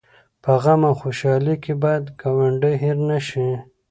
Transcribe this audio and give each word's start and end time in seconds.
په 0.43 0.51
غم 0.61 0.81
او 0.89 0.93
خوشحالۍ 1.01 1.55
کې 1.63 1.73
باید 1.83 2.03
ګاونډی 2.21 2.75
هېر 2.83 2.97
نه 3.09 3.19
شي 3.27 3.49